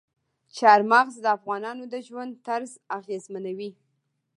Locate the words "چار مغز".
0.57-1.15